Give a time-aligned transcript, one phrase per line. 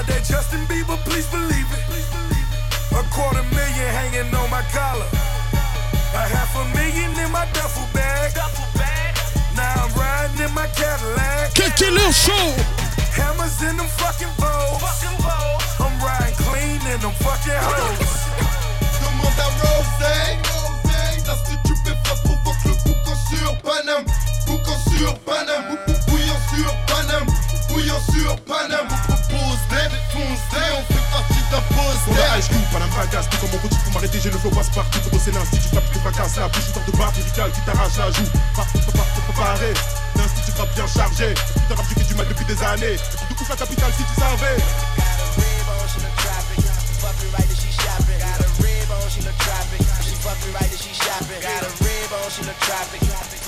[0.00, 1.84] got that Justin Bieber, please believe it.
[2.96, 5.06] A quarter million hanging on my collar.
[6.16, 8.32] A half a million in my duffel bag.
[9.56, 11.54] Now I'm riding in my Cadillac.
[11.54, 12.32] Cut Killer Show!
[13.12, 14.80] Hammers in them fucking bowls.
[15.80, 18.24] I'm riding clean in them fucking hoes.
[19.04, 20.96] Demande à Rose, le
[22.84, 24.04] boucan sur Paname,
[24.46, 25.76] boucan sur Paname,
[26.48, 27.28] sur Paname,
[28.12, 28.89] sur Paname,
[32.40, 32.50] dead.
[32.50, 34.98] HQ, pas la bagasse, tout comme mon petit pour m'arrêter, j'ai le flow passe partout,
[35.00, 38.10] pour bosser l'institut, tape des fracasses, la bouche, une de barre médicale qui t'arrache la
[38.10, 38.24] joue.
[38.56, 39.74] Pas, pas, pas, pas, préparé,
[40.16, 43.48] l'institut rap bien chargé, putain rap j'ai du mal depuis des années, et de ouf
[43.48, 44.56] la capitale si tu savais.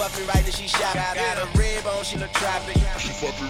[0.02, 0.98] Fucking right and she shopping.
[1.14, 2.34] Got a rib on, She fucking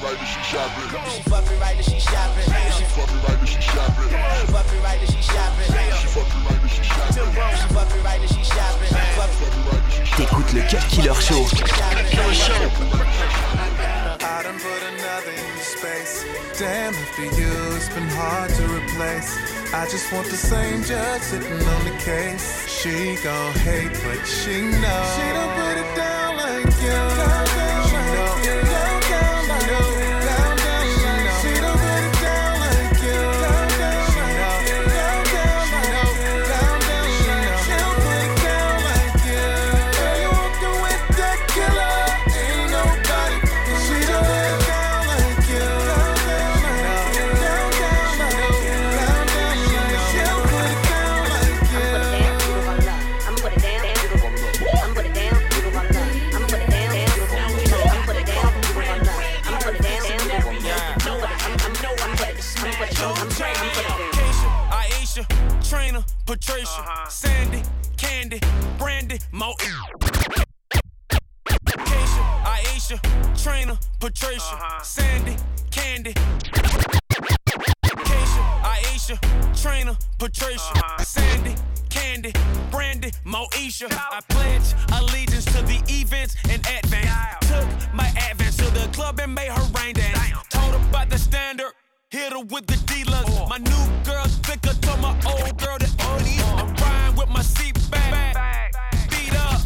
[0.04, 0.84] right and she shopping.
[1.08, 2.44] She fucking right and she shopping.
[2.44, 4.04] She fucking right and she shopping.
[4.04, 5.64] She fucking right and she shopping.
[5.64, 7.24] She fucking right and she shopping.
[7.56, 8.92] She fucking right and she shopping.
[10.16, 11.40] T'écoutes le Cut Killer Show.
[14.20, 16.24] I done put another in your space.
[16.58, 19.38] Damn, after you, it's been hard to replace.
[19.72, 22.68] I just want the same judge sitting on the case.
[22.68, 25.14] She gon' hate, but she knows.
[25.16, 26.31] She don't put it down
[26.92, 27.41] like
[82.32, 83.88] Candy, Brandy, Moesha.
[83.90, 87.48] I pledge allegiance to the events in advance.
[87.48, 90.18] Took my advance to the club and made her rain dance.
[90.50, 91.72] Told her about the standard.
[92.10, 93.30] Hit her with the deluxe.
[93.48, 96.36] My new girl thicker to my old girl that only.
[96.60, 98.72] I'm riding with my seat back.
[99.10, 99.60] Beat up.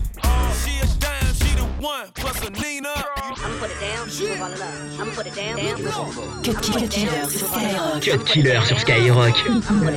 [0.64, 2.10] She a dime, she the one.
[2.14, 2.94] Plus a Nina.
[3.18, 4.40] I'ma put it down, yeah.
[4.40, 5.00] roll it up.
[5.00, 6.42] I'ma put it down, down.
[6.42, 8.02] Cut Killer sur Skyrock.
[8.02, 9.36] Cut Killer sur Skyrock.
[9.70, 9.90] Moi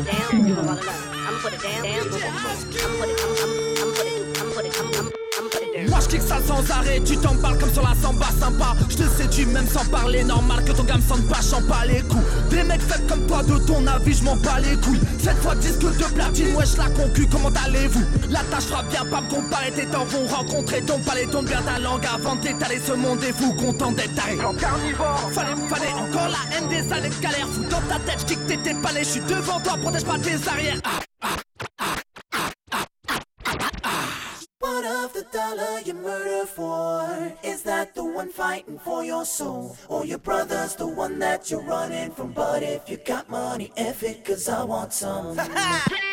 [6.09, 8.75] je kick ça sans arrêt, tu t'en parles comme sur la samba sympa.
[8.89, 12.01] Je te séduis même sans parler, normal que ton gamme sente pas, j'en pas les
[12.01, 12.23] coups.
[12.49, 14.99] Des mecs faits comme toi, de ton avis, je m'en bats les couilles.
[15.19, 18.03] Cette fois disque de platine, wesh la concu, comment allez-vous?
[18.29, 21.61] La tâche fera bien pas me comparer, tes dents vont rencontrer ton palais Tourne bien
[21.61, 25.29] ta langue avant d'étaler ce monde est fou, content d'être taré carnivore.
[25.31, 27.47] Fallait, fallait encore la haine des années de galère.
[27.69, 30.79] Dans ta tête, je que t'étais palais, je suis devant toi, protège pas tes arrières.
[30.83, 31.08] Ah,
[36.09, 37.33] murder for?
[37.43, 39.77] Is that the one fighting for your soul?
[39.87, 42.31] Or your brother's the one that you're running from?
[42.31, 45.38] But if you got money, F it, cause I want some.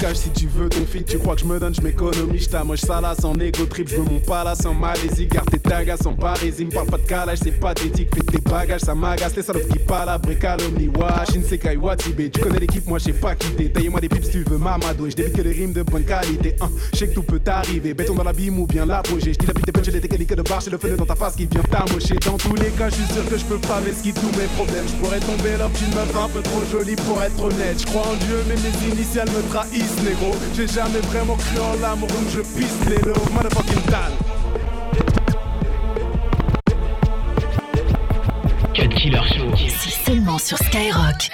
[0.00, 2.48] Cache si tu veux ton feed, tu crois que je me donne, je m'économise, je
[2.50, 6.12] t'amoche là sans égo trip, je veux mon palace en Malaisie, garde tes tagas en
[6.12, 9.68] parisie, me parle pas de calage, c'est pathétique, fais tes bagages, ça m'agace, les salopes
[9.68, 13.72] qui palabrent et calomnient, wash, Shinsekai, Watibé, tu connais l'équipe, moi je sais pas quitter,
[13.72, 16.68] taille-moi des pips tu veux mamadouer, je débite que des rimes de bonne qualité, hein,
[16.92, 19.46] je sais que tout peut t'arriver, béton dans la bime ou bien l'apogée, je dis
[19.46, 21.46] la pute des j'ai des qualités de barre, j'ai le feu dans ta face qui
[21.46, 24.38] vient t'amocher, dans tous les cas, je suis sûr que je peux pas mesquiller tous
[24.38, 27.80] mes problèmes, je pourrais tomber là, d'une meuf un peu trop jolie pour être honnête,
[27.80, 31.80] je crois en Dieu, mais mes initiales me trahissent, négro, j'ai jamais vraiment cru en
[31.80, 34.12] l'amour, donc je pisse les lots, motherfucking tal.
[38.74, 39.50] Cut Killer Show.
[39.56, 41.30] C'est seulement sur Skyrock.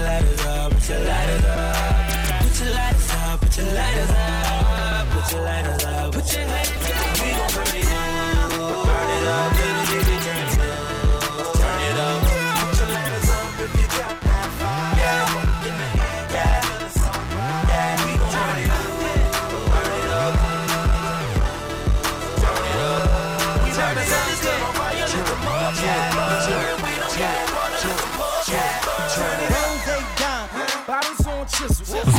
[0.00, 1.69] Put your up, put your lighters up,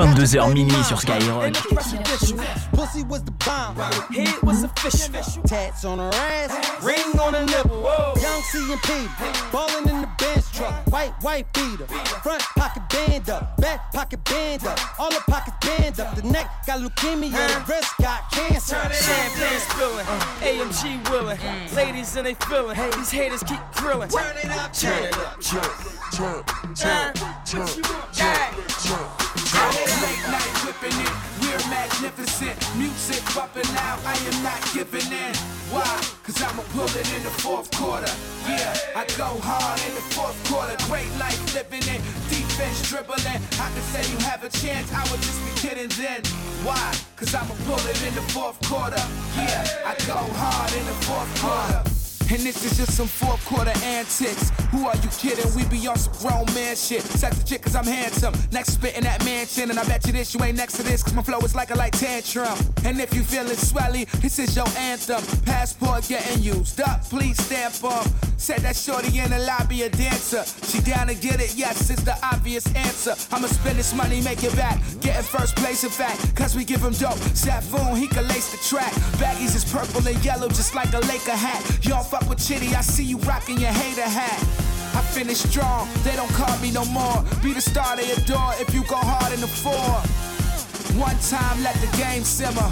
[0.01, 1.53] 22h minuit sur Skyrock.
[2.73, 3.75] Pussy was the bomb.
[4.11, 5.13] Head was official.
[5.45, 6.51] Tats on her ass.
[6.81, 7.83] Ring on her nipple.
[8.19, 9.07] Young C and P.
[9.51, 10.73] Ballin' in the Benz truck.
[10.87, 11.85] White, white beater.
[12.23, 13.57] Front pocket band up.
[13.57, 14.79] Back pocket band up.
[14.99, 16.15] All the pockets band up.
[16.15, 17.31] The neck got leukemia.
[17.31, 18.75] The wrist got cancer.
[18.91, 20.05] Champagne spilling,
[20.41, 21.39] AMG willing,
[21.75, 22.77] ladies and they feeling.
[22.97, 24.09] These haters keep grilling.
[24.09, 25.61] Turn it up, turn it up, turn,
[26.11, 26.43] turn,
[26.75, 27.13] turn,
[27.45, 29.20] turn,
[30.01, 32.57] Late night whipping it, we're magnificent.
[32.75, 35.35] Music bumping out, I am not giving in.
[35.69, 35.85] Why?
[36.23, 38.11] Cause I'ma pull it in the fourth quarter.
[38.49, 40.75] Yeah, I go hard in the fourth quarter.
[40.89, 43.41] Great life living it, defense dribbling.
[43.61, 46.21] I can say you have a chance, I would just be kidding then.
[46.65, 46.93] Why?
[47.15, 49.03] Cause I'ma pull it in the fourth quarter.
[49.37, 52.00] Yeah, I go hard in the fourth quarter.
[52.31, 54.51] And this is just some fourth quarter antics.
[54.71, 55.53] Who are you kidding?
[55.53, 57.01] We be on some grown man shit.
[57.01, 58.33] Sex the chick cause I'm handsome.
[58.53, 59.69] Next spit in that mansion.
[59.69, 61.71] And I bet you this, you ain't next to this cause my flow is like
[61.71, 62.57] a light tantrum.
[62.85, 65.21] And if you feeling swelly, this is your anthem.
[65.43, 68.07] Passport getting used up, please stamp up.
[68.37, 70.43] Said that shorty in the lobby a dancer.
[70.65, 73.13] She down to get it, yes, it's the obvious answer.
[73.31, 74.81] I'ma spend this money, make it back.
[75.01, 77.19] Getting first place, in fact, cause we give him dope.
[77.35, 78.93] Safoon, he can lace the track.
[79.19, 81.61] Baggies is purple and yellow, just like a Laker hat.
[81.83, 84.39] You don't fuck with Chitty, I see you rocking your hater hat.
[84.93, 87.23] I finish strong, they don't call me no more.
[87.41, 89.89] Be the star they adore if you go hard in the four.
[90.99, 92.69] One time, let the game simmer.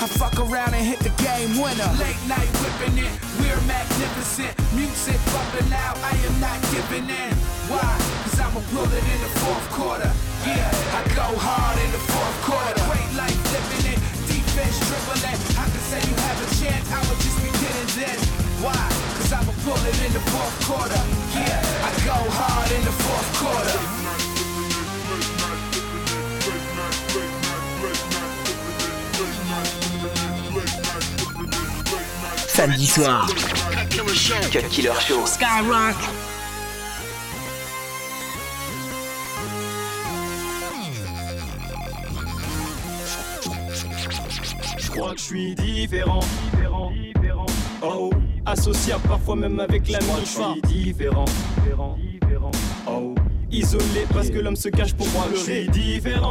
[0.00, 1.90] I fuck around and hit the game winner.
[2.00, 4.52] Late night whipping it, we're magnificent.
[4.72, 7.34] Music bumping out, I am not giving in.
[7.68, 7.92] Why?
[8.24, 10.10] Cause I'ma pull it in the fourth quarter.
[10.48, 12.80] Yeah, I go hard in the fourth quarter.
[12.88, 14.00] Great life living it,
[20.34, 21.02] fourth quarter.
[21.30, 23.78] Yeah, I go hard in the fourth quarter.
[32.48, 33.26] Samedi soir.
[34.50, 35.24] Cut Killer Show.
[35.26, 35.98] Skyrock.
[44.78, 47.46] Je crois que je suis différent, différent, différent.
[47.82, 48.10] Oh,
[48.46, 51.24] associable parfois même avec la Je suis différent,
[51.62, 52.50] différent, différent.
[52.88, 53.14] Oh,
[53.50, 56.28] Isolé parce que l'homme se cache pour voir le suis différent.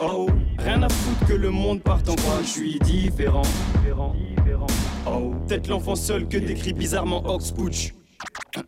[0.00, 0.26] Oh,
[0.58, 2.40] rien à foutre que le monde parte en croix.
[2.42, 3.42] Je suis différent.
[5.06, 7.94] Oh, peut-être l'enfant seul que décrit bizarrement Oxpooch.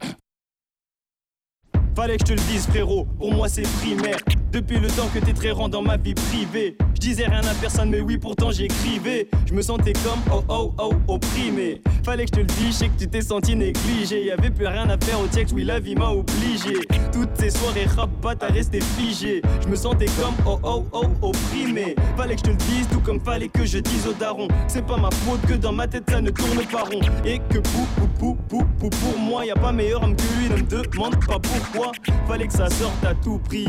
[1.95, 4.19] Fallait que je te le dise frérot, pour moi c'est primaire
[4.53, 6.77] Depuis le temps que t'es très rend dans ma vie privée.
[6.95, 9.27] Je disais rien à personne mais oui pourtant j'écrivais.
[9.47, 11.81] Je me sentais comme oh oh oh opprimé.
[12.05, 14.27] Fallait que je te le dise, sais que tu t'es senti négligé.
[14.27, 16.75] Y'avait plus rien à faire au texte, oui la vie m'a obligé.
[17.13, 19.41] Toutes ces soirées rap t'as resté figé.
[19.63, 21.97] Je me sentais comme oh oh oh opprimé.
[22.19, 24.49] Fallait que je te le dise tout comme fallait que je dise au daron.
[24.69, 27.01] C'est pas ma faute que dans ma tête ça ne tourne pas rond.
[27.25, 30.23] Et que pou pou pou pou pou pour moi y a pas meilleur homme que
[30.39, 30.51] lui.
[30.51, 31.93] Ne me demande pas pourquoi.
[32.29, 33.67] Fallait que ça sorte à tout prix.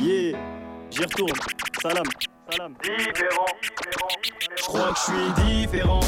[0.00, 0.36] Yeah,
[0.90, 1.30] j'y retourne.
[1.80, 2.04] Salam,
[2.50, 2.74] salam.
[2.82, 3.46] Différent,
[4.56, 6.00] Je crois que je suis différent.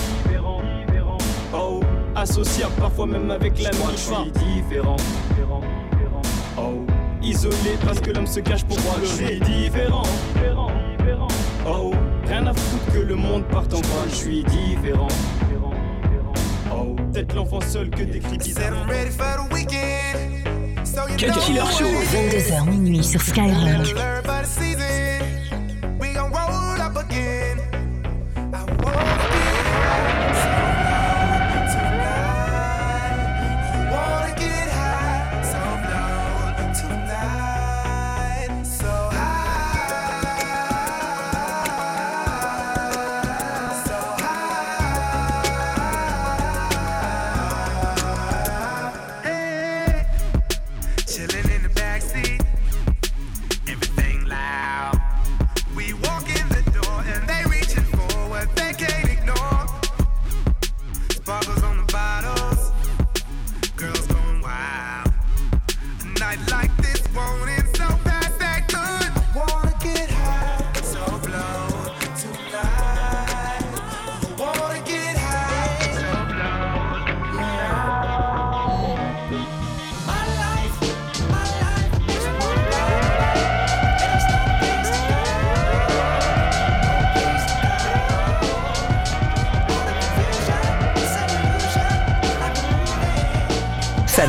[1.55, 1.81] Oh,
[2.17, 4.97] associable parfois même avec la Je suis différent.
[6.59, 6.85] Oh,
[7.23, 8.95] isolé parce que l'homme se cache pour moi.
[9.03, 10.03] Je suis différent.
[11.65, 11.93] Oh,
[12.27, 14.05] rien à foutre que le monde parte en croix.
[14.09, 15.09] Je suis différent.
[16.73, 18.85] Oh, peut-être l'enfant seul que décrit bizarrement.
[20.97, 21.85] Cut Killer Show.
[21.85, 23.95] 22h minuit sur Skyrock.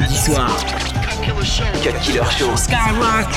[0.08, 2.56] Cut Killer Show.
[2.56, 3.28] Skyrock.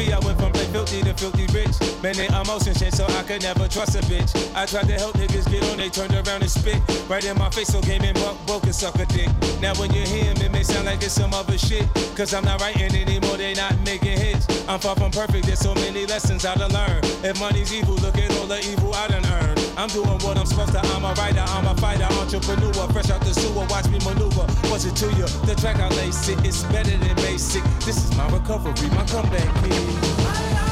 [0.00, 1.76] I went from play filthy to filthy rich.
[2.02, 4.32] Man, they emotion shit, so I could never trust a bitch.
[4.54, 6.80] I tried to help niggas get on, they turned around and spit.
[7.08, 9.28] Right in my face, so game and buck, broke and suck a dick.
[9.60, 11.86] Now when you hear him, it may sound like it's some other shit.
[12.16, 14.46] Cause I'm not writing anymore, they not making hits.
[14.68, 17.00] I'm far from perfect, there's so many lessons I to learn.
[17.22, 19.59] If money's evil, look at all the evil I done earned.
[19.80, 22.86] I'm doing what I'm supposed to, I'm a writer, I'm a fighter, entrepreneur.
[22.92, 24.44] Fresh out the sewer, watch me maneuver.
[24.68, 25.26] What's it to you?
[25.46, 27.64] The track I lace it, it's better than basic.
[27.86, 30.69] This is my recovery, my comeback, kid.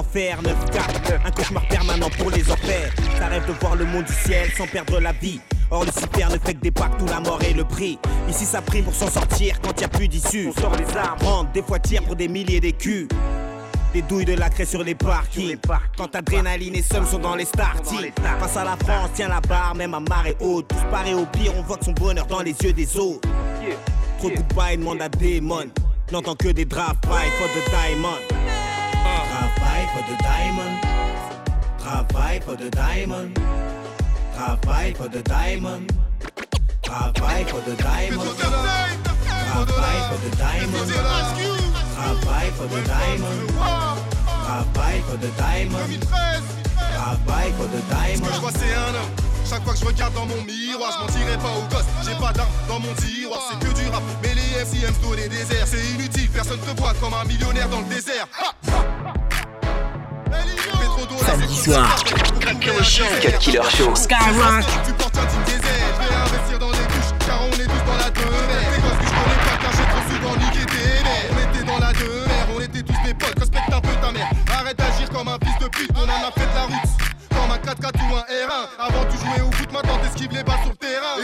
[0.00, 4.12] L'enfer 9-4, un cauchemar permanent pour les enfers Ça rêve de voir le monde du
[4.12, 5.40] ciel sans perdre la vie
[5.70, 8.62] Or Lucifer ne fait que des pactes où la mort est le prix Ici ça
[8.62, 11.62] prime pour s'en sortir quand y a plus d'issue On sort les armes, rentre des
[11.62, 13.08] fois tire pour des milliers d'écus
[13.92, 15.58] des douilles de la craie sur les parkings.
[15.96, 18.12] Quand adrénaline et seum sont dans les starting.
[18.38, 20.68] Face à la France, tient la barre, même à marée haute.
[20.68, 23.28] Tous parés au pire, on voit que son bonheur dans les yeux des autres.
[24.18, 25.72] Trop de goodbye, demande à Démon.
[26.12, 28.49] N'entend que des draft fight for the diamond.
[29.80, 30.82] Travail for the diamond.
[31.78, 33.36] Travail for the diamond.
[34.34, 35.92] Travail for the diamond.
[36.82, 38.36] Travail for the diamond.
[38.36, 40.90] Travail for the diamond.
[41.94, 43.48] Travail for the diamond.
[44.28, 46.02] Travail for the diamond.
[46.76, 48.40] Travail for the Ce que je diamond.
[48.40, 51.50] vois c'est un homme chaque fois que je regarde dans mon miroir, je mentirai pas
[51.50, 51.84] aux gosses.
[52.06, 54.02] J'ai pas d'armes dans mon tiroir, c'est que du rap.
[54.22, 56.30] Mais les MC aiment se donner des c'est inutile.
[56.30, 58.28] Personne te voit comme un millionnaire dans le désert.
[64.86, 67.66] Tu portes un team des airs, je vais investir dans les couches, car on est
[67.66, 68.20] tous dans la de.
[68.20, 70.30] Les gosses, je t'en pas caché, je t'en suis dans.
[70.30, 72.08] On était dans la de
[72.54, 74.30] on était tous des potes, respecte un peu ta mère.
[74.52, 76.90] Arrête d'agir comme un fils de pute, on en a fait de la route,
[77.30, 78.68] comme un 4-4 ou un R1.
[78.78, 81.18] Avant de jouer au foot, ma tante qu'il les bas sur le terrain.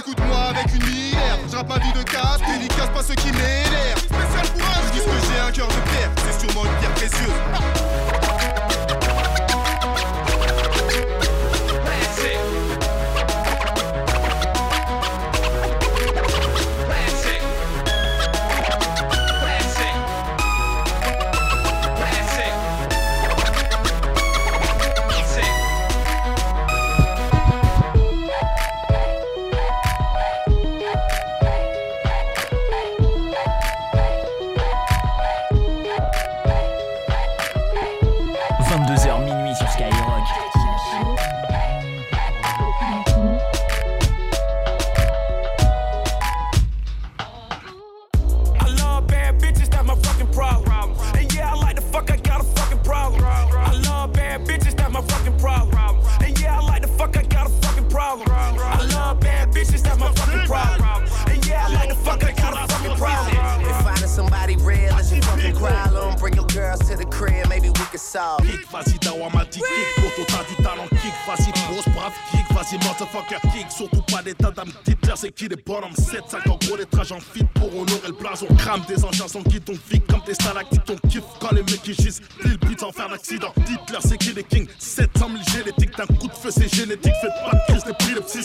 [69.60, 69.88] Kick.
[69.96, 73.70] Poto, t'as du talent, kick, vas-y, grosse brave, kick, vas-y, motherfucker, kick.
[73.70, 77.12] Surtout pas d'état d'âme, Hitler, c'est qui les bonhommes 7, 5 en gros, les trages
[77.12, 78.46] en fit pour honorer le blason.
[78.58, 81.24] Crame des engins sans ton fic, comme tes stalactites, ton kiff.
[81.40, 83.52] Quand les mecs qui gisent, le beat sans faire d'accident.
[83.58, 84.68] Hitler, c'est qui les kings?
[84.78, 87.12] 700 000 génétiques, d'un coup de feu, c'est génétique.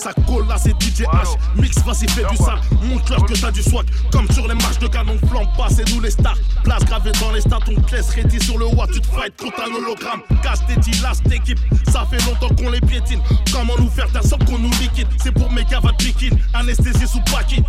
[0.02, 1.38] Ça colle là, c'est DJ H.
[1.56, 2.60] Mix, vas-y, fais du sale.
[2.82, 6.02] Montre-leur que t'as du swag, comme sur les matchs de canon flambe pas, c'est nous
[6.02, 6.38] les stars.
[6.64, 9.34] Place gravée dans les stats, on te laisse ready sur le watt, tu te fight
[9.38, 10.22] contre un hologramme.
[10.42, 11.60] Casse tes lâche équipe,
[11.92, 13.22] ça fait longtemps qu'on les piétine.
[13.52, 15.08] Comment nous faire taire sans qu'on nous liquide?
[15.22, 17.64] C'est pour mes va piquine, anesthésie sous packing.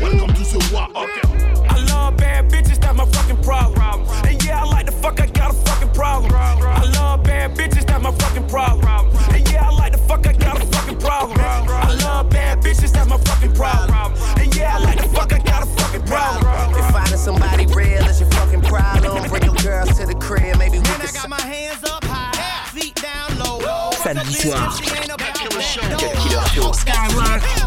[0.00, 1.22] Welcome to the war, okay.
[1.68, 4.04] I love bad bitches, that's my fucking problem.
[4.24, 6.32] And yeah, I like the fuck, I got a fucking problem.
[6.34, 9.10] I love bad bitches, that's my fucking problem.
[9.30, 10.71] And yeah, I like the fuck, I got a.
[11.92, 14.14] I love bad bitches, that's my fucking problem.
[14.38, 16.74] And yeah, I like the fuck, I got a fucking problem.
[16.74, 20.78] If finding somebody real is your fucking problem, bring your girls to the crib, maybe
[20.78, 21.02] we can.
[21.02, 23.90] I got my hands up high, feet down low.
[23.92, 24.70] Samedi soir,
[25.18, 25.82] Cut Killer Show.
[26.72, 27.61] Skyrock.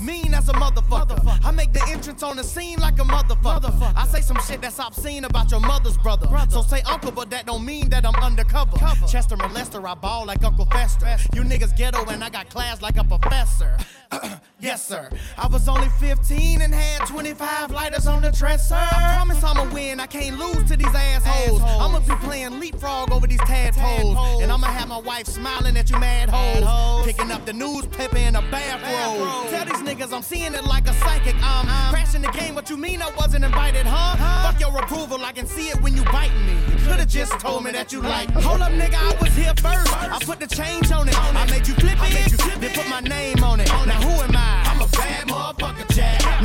[0.00, 1.18] Mean as a motherfucker.
[1.44, 3.92] I make the entrance on the scene like a motherfucker.
[3.96, 6.26] I say some shit that's obscene about your mother's brother.
[6.48, 8.78] So say uncle, but that don't mean that I'm undercover.
[9.06, 11.06] Chester molester, I ball like Uncle Fester.
[11.34, 13.76] You niggas ghetto and I got class like a professor.
[14.60, 15.08] yes, sir.
[15.38, 18.74] I was only 15 and had 25 lighters on the dresser.
[18.74, 20.00] I promise I'ma win.
[20.00, 21.60] I can't lose to these assholes.
[21.62, 24.42] I'ma be playing leapfrog over these tadpoles.
[24.42, 27.06] And I'ma have my wife smiling at you mad hoes.
[27.06, 29.49] Picking up the newspaper in a bathrobe.
[29.50, 31.34] Tell these niggas I'm seeing it like a psychic.
[31.42, 32.54] I'm crashing the game.
[32.54, 34.16] What you mean I wasn't invited, huh?
[34.44, 35.24] Fuck your approval.
[35.24, 36.54] I can see it when you biting me.
[36.70, 38.42] You could've just told me that you like me.
[38.42, 38.94] Hold up, nigga.
[38.94, 39.92] I was here first.
[39.92, 41.18] I put the change on it.
[41.18, 42.60] I made you flip it.
[42.60, 43.68] Then put my name on it.
[43.68, 44.62] Now who am I?
[44.70, 46.39] I'm a bad motherfucker, Jack.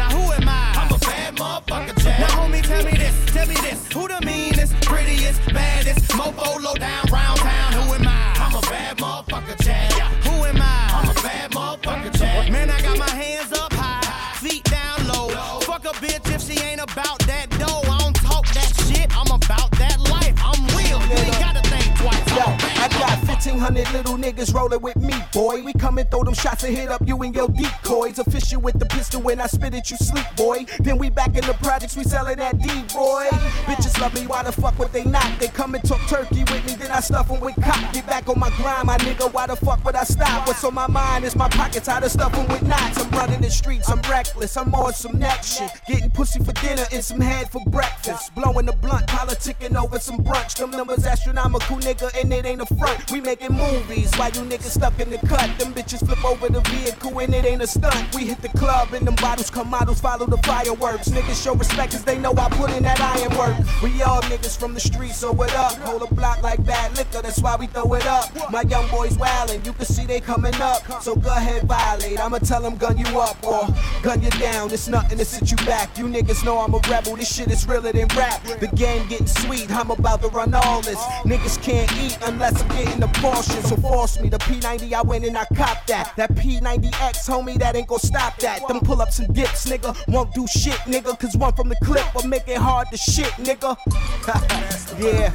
[23.66, 25.62] 1500 little niggas rolling with me, boy.
[25.62, 28.18] We come and throw them shots and hit up you and your decoys.
[28.18, 30.66] Official with the pistol when I spit it, you sleep, boy.
[30.80, 33.28] Then we back in the projects, we selling that D, boy.
[33.68, 35.28] Bitches love me, why the fuck would they not?
[35.40, 37.94] They come and talk turkey with me, then I stuff them with cop.
[37.94, 40.48] Get back on my grind, my nigga, why the fuck would I stop?
[40.48, 43.04] What's on my mind is my pockets, how to stuff them with knots.
[43.04, 45.70] I'm running the streets, I'm reckless, I'm on some next shit.
[45.86, 48.34] Getting pussy for dinner and some head for breakfast.
[48.36, 50.56] Blowing the blunt, politicking over some brunch.
[50.56, 53.12] Them numbers astronomical, nigga, and it ain't a front.
[53.12, 55.58] We making movies while you niggas stuck in the cut.
[55.60, 58.14] Them bitches flip over the vehicle and it ain't a stunt.
[58.16, 61.10] We hit the club and them bottles come models follow the fireworks.
[61.10, 63.56] Niggas show respect cause they know I put in that iron work.
[63.82, 65.74] We all niggas from the streets, so what up?
[65.80, 68.26] Hold a block like bad liquor, that's why we throw it up.
[68.52, 70.82] My young boys wildin', you can see they coming up.
[71.02, 72.20] So go ahead, violate.
[72.20, 73.68] I'ma tell them gun you up or
[74.04, 74.72] gun you down.
[74.72, 75.98] It's nothing to sit you back.
[75.98, 77.16] You niggas know I'm a rebel.
[77.16, 78.44] This shit is realer than rap.
[78.44, 79.72] The game getting sweet.
[79.72, 81.02] I'm about to run all this.
[81.24, 83.64] Niggas can't eat unless I'm getting the portion.
[83.64, 84.30] So force me.
[84.30, 86.14] The P90, I went and I copped that.
[86.18, 88.68] That P90X, homie, that ain't gon' stop that.
[88.68, 89.96] Them pull ups and dips, nigga.
[90.08, 91.18] Won't do shit, nigga.
[91.20, 93.78] Cause one from the clip will make it hard to shit, nigga.
[95.00, 95.32] yeah.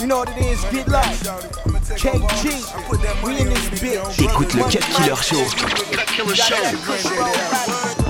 [0.00, 1.00] You know what it is, get low.
[1.96, 4.16] KG, we in this bitch.
[4.16, 5.44] T'écoutes le Cut Killer Show.
[5.96, 6.54] Cut Killer Show.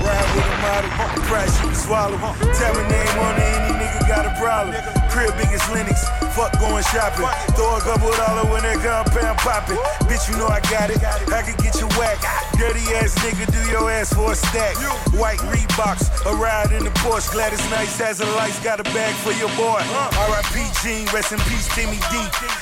[0.03, 2.17] Ride with a model, price swallow.
[2.17, 4.96] Tell me name on it, any nigga got a problem.
[5.17, 6.05] Crib biggest Linux,
[6.37, 7.25] fuck going shopping.
[7.57, 9.81] Throw a couple dollar when that compound popping.
[10.05, 11.01] Bitch, you know I got it.
[11.33, 12.21] I can get you whack.
[12.53, 14.77] Dirty ass nigga, do your ass for a stack.
[15.17, 17.33] White Reeboks, a ride in the Porsche.
[17.33, 19.81] Gladys Nice as a lights, got a bag for your boy.
[20.21, 20.61] R.I.P.
[20.85, 22.13] Gene, rest in peace, Timmy D.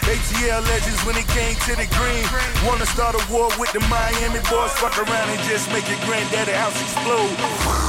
[0.07, 2.23] ATL legends when it came to the green.
[2.63, 4.71] Wanna start a war with the Miami boys?
[4.79, 7.84] Fuck around and just make your granddaddy house explode.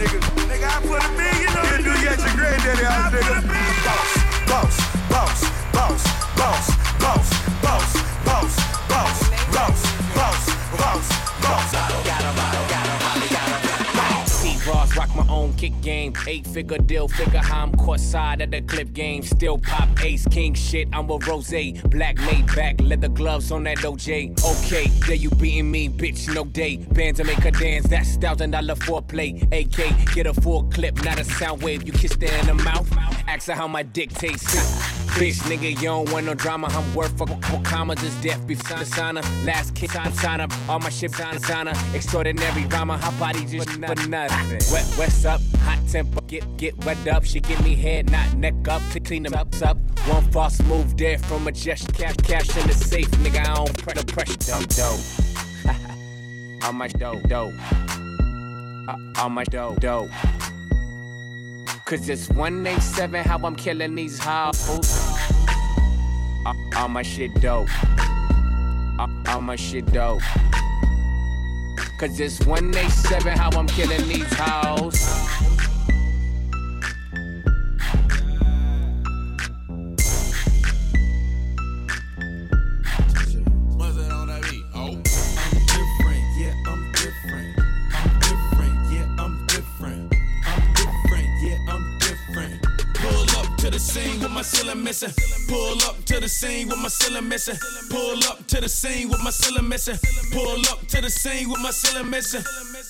[0.00, 0.18] Nigga.
[0.48, 1.84] Nigga, I put a million on you.
[1.84, 3.36] Do you at your granddaddy house, nigga?
[3.84, 4.10] Boss,
[4.48, 4.99] boss,
[15.60, 16.14] kick game.
[16.26, 19.22] Eight figure deal, figure how I'm caught side at the clip game.
[19.22, 21.52] Still pop ace, king shit, I'm a rose.
[21.84, 24.42] Black made back, leather gloves on that OJ.
[24.52, 26.76] Okay, there you beating me, bitch, no day.
[26.76, 29.30] Bands to make her dance, that's thousand dollar foreplay.
[29.52, 31.82] AK, get a full clip, not a sound wave.
[31.82, 32.90] You kiss her in the mouth,
[33.28, 34.99] ask her how my dick tastes.
[35.18, 36.68] Bitch, nigga, you don't want no drama.
[36.70, 37.26] I'm worth for
[37.62, 39.22] comma, just death be sign signer.
[39.44, 40.46] Last kick sign signer.
[40.68, 41.72] All my shit sign signer.
[41.94, 42.96] Extraordinary rhymer.
[42.96, 44.10] Hot body just for nothing.
[44.10, 45.40] Wet, what's up?
[45.60, 46.20] Hot temper.
[46.26, 47.24] Get get wet up.
[47.24, 48.82] She give me head, not neck up.
[48.92, 49.48] To clean them up.
[49.62, 49.76] up.
[50.06, 51.92] One false move there from a gesture.
[51.92, 53.40] Cash, cash in the safe, nigga.
[53.40, 54.36] I don't press the pressure.
[54.38, 56.64] Dope, dope.
[56.64, 57.54] All my dope, dope.
[58.88, 60.10] Uh, all my dope, dope.
[61.90, 64.96] Cause it's 187 how I'm killing these hoes.
[66.76, 67.68] All my shit dope.
[69.26, 70.22] All my shit dope.
[71.98, 75.69] Cause it's 187 how I'm killing these hoes.
[93.78, 95.12] Scene with my ceiling missing.
[95.48, 97.56] Pull up to the scene with my ceiling missing.
[97.90, 99.98] Pull up to the scene with my ceiling missing.
[100.32, 102.42] Pull up to the scene with my ceiling missing.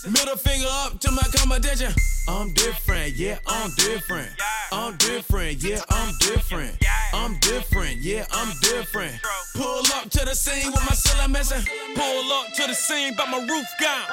[0.09, 1.93] Middle finger up to my competition.
[2.27, 4.31] I'm different, yeah, I'm different.
[4.73, 6.79] I'm different, yeah, I'm different.
[7.13, 9.13] I'm different, yeah, I'm different.
[9.55, 11.61] Pull up to the scene with my ceiling missing.
[11.95, 14.09] Pull up to the scene, but my roof gone.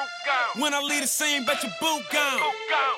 [0.62, 2.42] When I leave the scene, bet your boot gone.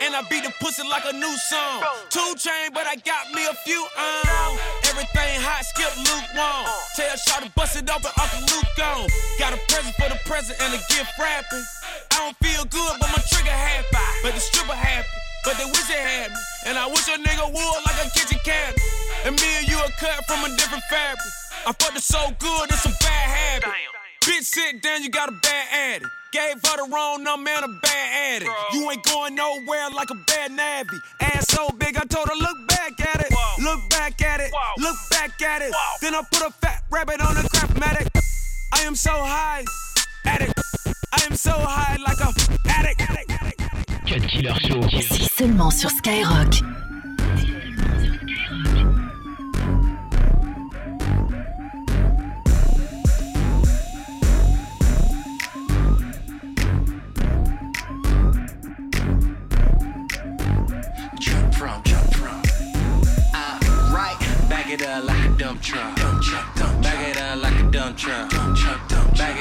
[0.01, 1.83] And I beat the pussy like a new song.
[2.09, 4.57] Two chain, but I got me a few on.
[4.89, 6.65] Everything hot, skip Luke lukewarm.
[6.95, 9.07] Tell Shaw to bust it open, Uncle Luke gone.
[9.37, 11.65] Got a present for the present and a gift wrapping.
[12.19, 13.87] I don't feel good, but my trigger happy.
[14.23, 15.07] But the stripper happy.
[15.45, 16.37] But they wish they had me.
[16.67, 18.75] And I wish a nigga would like a kitchen cabinet.
[19.23, 21.31] And me and you are cut from a different fabric.
[21.63, 23.71] I fucked it so good, it's a bad habit.
[24.27, 26.11] Bitch, sit down, you got a bad addict.
[26.33, 28.51] Gave her the wrong number and a bad addict.
[28.73, 30.99] You ain't going nowhere like a bad navvy.
[31.21, 33.31] Ass so big, I told her, look back at it.
[33.63, 34.51] Look back at it.
[34.77, 35.71] Look back at it.
[36.01, 38.11] Then I put a fat rabbit on the craftmatic.
[38.73, 39.63] I am so high,
[40.25, 40.58] addict.
[41.11, 42.31] I am so high like a
[42.69, 42.99] addict.
[44.07, 44.79] Cut Killer Show.
[44.91, 46.61] Ici seulement sur Skyrock.
[61.19, 62.41] Jump from, jump from.
[63.33, 63.59] Ah,
[63.93, 65.95] right, back it up like a dump truck.
[65.95, 68.38] Dump truck, Back it up like a dump truck.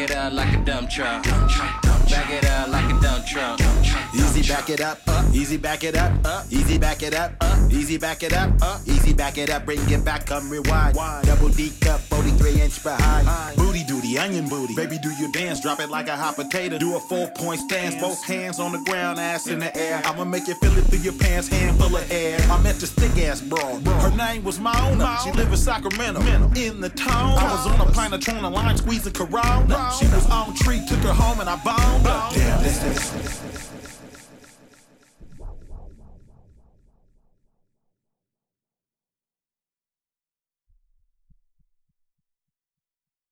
[0.01, 1.25] It up like a dump truck.
[1.25, 3.78] Back it up like a dump truck.
[4.15, 7.69] Easy back it up, uh, easy back it up, uh, easy back it up, uh,
[7.71, 10.97] easy back it up, uh, easy back it up, bring it back, come rewind.
[11.27, 13.57] Double D cup, 43 inch behind.
[13.59, 14.75] Booty duty, onion booty.
[14.75, 16.79] Baby, do your dance, drop it like a hot potato.
[16.79, 20.01] Do a four point stance, both hands on the ground, ass in the air.
[20.05, 22.39] I'ma make you feel it through your pants, hand full of air.
[22.51, 23.87] I met this thick ass broad.
[23.87, 25.19] Her name was Mona.
[25.23, 26.21] She live in Sacramento.
[26.57, 29.93] In the town, I was on a planetron, a line squeezing Corona.
[29.99, 32.31] She was on tree, took her home, and I bound her.
[32.35, 33.69] Damn, this.